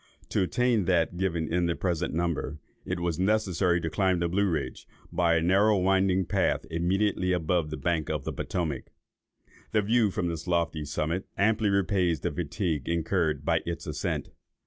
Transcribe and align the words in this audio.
To 0.29 0.41
attain 0.41 0.85
that 0.85 1.15
given 1.19 1.53
in 1.53 1.67
the 1.67 1.75
present 1.75 2.11
number, 2.11 2.57
it 2.87 2.99
was 2.99 3.19
necessary 3.19 3.79
to 3.81 3.89
climb 3.91 4.17
the 4.17 4.27
Blue 4.27 4.49
Ridge, 4.49 4.87
by 5.11 5.35
a 5.35 5.43
narrow 5.43 5.77
winding 5.77 6.25
path, 6.25 6.65
immediately 6.71 7.33
above 7.33 7.69
the 7.69 7.77
bank 7.77 8.09
of 8.09 8.23
the 8.23 8.33
Potomac. 8.33 8.85
The 9.73 9.83
view 9.83 10.09
from 10.09 10.27
this 10.27 10.47
lofty 10.47 10.85
summit 10.85 11.27
amply 11.37 11.69
repays 11.69 12.21
the 12.21 12.31
fatigue 12.31 12.89
incurred 12.89 13.45
by 13.45 13.61
its 13.63 13.85
ascent. 13.85 14.29